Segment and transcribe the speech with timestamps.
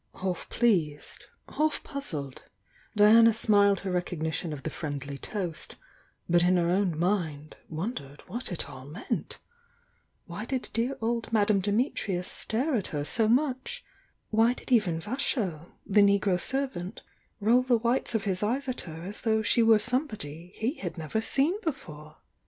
[0.19, 2.43] Half pleased, half puzzled,
[2.95, 5.75] Diana smiled her rec ognition of the friendly toast,
[6.27, 9.37] but in her own mind, wondered what it all meant?
[10.25, 13.85] Why did dear old Madame Dimitrius stare at her so much?
[14.31, 17.03] Why did even Vasho, the negro servant,
[17.39, 20.97] roll the whites of his eyes at her as though she were somebody he had
[20.97, 22.17] never seen before?